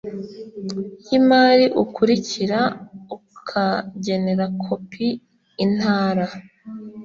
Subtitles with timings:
[1.07, 2.59] y imari ukurikira
[3.15, 5.05] ukagenera kopi
[5.65, 6.25] Intara